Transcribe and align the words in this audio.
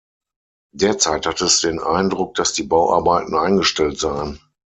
Derzeit 0.73 1.27
hat 1.27 1.41
es 1.41 1.61
den 1.61 1.79
Eindruck, 1.79 2.33
dass 2.33 2.53
die 2.53 2.63
Bauarbeiten 2.63 3.35
eingestellt 3.35 3.99
seien. 3.99 4.39